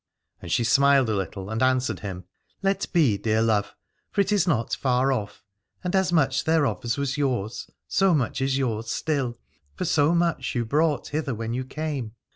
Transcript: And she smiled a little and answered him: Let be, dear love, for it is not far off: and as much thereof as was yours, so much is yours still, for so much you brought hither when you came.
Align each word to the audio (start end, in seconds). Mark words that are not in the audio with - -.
And 0.41 0.51
she 0.51 0.63
smiled 0.63 1.09
a 1.09 1.15
little 1.15 1.51
and 1.51 1.61
answered 1.61 1.99
him: 1.99 2.23
Let 2.63 2.91
be, 2.91 3.19
dear 3.19 3.43
love, 3.43 3.75
for 4.09 4.19
it 4.21 4.31
is 4.31 4.47
not 4.47 4.73
far 4.73 5.11
off: 5.11 5.43
and 5.83 5.95
as 5.95 6.11
much 6.11 6.45
thereof 6.45 6.79
as 6.83 6.97
was 6.97 7.17
yours, 7.19 7.69
so 7.87 8.15
much 8.15 8.41
is 8.41 8.57
yours 8.57 8.89
still, 8.89 9.37
for 9.75 9.85
so 9.85 10.15
much 10.15 10.55
you 10.55 10.65
brought 10.65 11.09
hither 11.09 11.35
when 11.35 11.53
you 11.53 11.63
came. 11.63 12.13